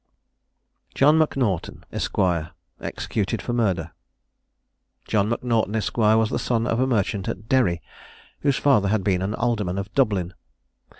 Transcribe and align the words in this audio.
JOHN 0.95 1.19
M'NAUGHTON, 1.19 1.83
ESQ. 1.91 2.53
EXECUTED 2.79 3.39
FOR 3.39 3.53
MURDER. 3.53 3.91
John 5.05 5.29
M'Naughton, 5.43 5.75
Esq. 5.75 5.95
was 5.95 6.31
the 6.31 6.39
son 6.39 6.65
of 6.65 6.79
a 6.79 6.87
merchant 6.87 7.27
at 7.29 7.47
Derry, 7.47 7.83
whose 8.39 8.57
father 8.57 8.87
had 8.87 9.03
been 9.03 9.21
an 9.21 9.35
alderman 9.35 9.77
of 9.77 9.93
Dublin. 9.93 10.33